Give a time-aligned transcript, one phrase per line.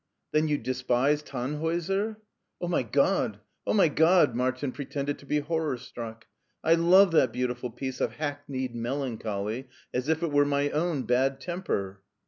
[0.17, 2.17] '* Then you despise Tannhauser?"
[2.59, 3.39] Oh, my God!
[3.67, 4.33] Oh, my God!
[4.35, 6.25] *' Martin pretended to be horror struck."
[6.63, 11.39] I love that beautiful piece of hackneyed melancholy as if it were my own bad
[11.39, 12.01] temper."